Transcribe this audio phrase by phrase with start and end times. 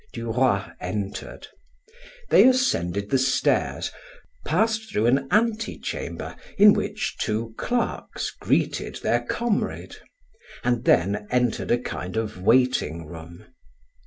[0.13, 1.45] Duroy entered;
[2.31, 3.91] they ascended the stairs,
[4.43, 9.97] passed through an antechamber in which two clerks greeted their comrade,
[10.63, 13.45] and then entered a kind of waiting room.